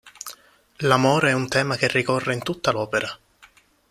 [0.77, 3.15] L'amore è un tema che ricorre in tutta l'opera.